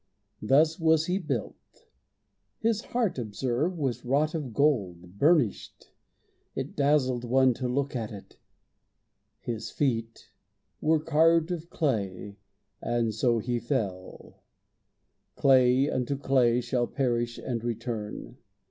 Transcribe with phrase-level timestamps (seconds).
[0.41, 1.85] Thus was He built.
[2.59, 5.91] His heart, observe, was wrought of gold, Burnished;
[6.55, 8.39] it dazzled one to look at it.
[9.41, 10.31] His feet
[10.81, 12.39] were carved of clay
[12.81, 14.41] and so he fell.
[15.35, 18.37] Clay unto clay shall perish and return.